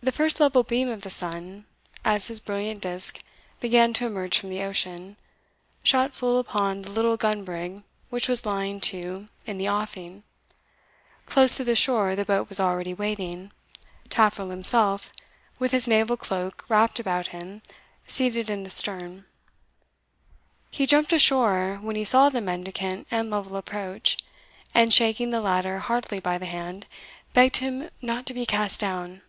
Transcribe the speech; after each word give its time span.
The 0.00 0.12
first 0.12 0.38
level 0.38 0.62
beam 0.64 0.90
of 0.90 1.00
the 1.00 1.08
sun, 1.08 1.64
as 2.04 2.28
his 2.28 2.38
brilliant 2.38 2.82
disk 2.82 3.22
began 3.58 3.94
to 3.94 4.04
emerge 4.04 4.36
from 4.36 4.50
the 4.50 4.62
ocean, 4.62 5.16
shot 5.82 6.12
full 6.12 6.38
upon 6.38 6.82
the 6.82 6.90
little 6.90 7.16
gun 7.16 7.42
brig 7.42 7.82
which 8.10 8.28
was 8.28 8.44
lying 8.44 8.82
to 8.82 9.28
in 9.46 9.56
the 9.56 9.70
offing 9.70 10.22
close 11.24 11.56
to 11.56 11.64
the 11.64 11.74
shore 11.74 12.14
the 12.14 12.26
boat 12.26 12.50
was 12.50 12.60
already 12.60 12.92
waiting, 12.92 13.50
Taffril 14.10 14.50
himself, 14.50 15.10
with 15.58 15.72
his 15.72 15.88
naval 15.88 16.18
cloak 16.18 16.66
wrapped 16.68 17.00
about 17.00 17.28
him, 17.28 17.62
seated 18.06 18.50
in 18.50 18.62
the 18.62 18.68
stern. 18.68 19.24
He 20.70 20.86
jumped 20.86 21.14
ashore 21.14 21.78
when 21.80 21.96
he 21.96 22.04
saw 22.04 22.28
the 22.28 22.42
mendicant 22.42 23.06
and 23.10 23.30
Lovel 23.30 23.56
approach, 23.56 24.18
and, 24.74 24.92
shaking 24.92 25.30
the 25.30 25.40
latter 25.40 25.78
heartily 25.78 26.20
by 26.20 26.36
the 26.36 26.44
hand, 26.44 26.86
begged 27.32 27.56
him 27.56 27.88
not 28.02 28.26
to 28.26 28.34
be 28.34 28.44
cast 28.44 28.78
down. 28.78 29.22